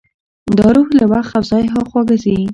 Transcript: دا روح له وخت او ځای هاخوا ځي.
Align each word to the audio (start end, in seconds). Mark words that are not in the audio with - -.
دا 0.57 0.67
روح 0.75 0.89
له 0.99 1.05
وخت 1.11 1.31
او 1.37 1.43
ځای 1.51 1.63
هاخوا 1.73 2.01
ځي. 2.23 2.37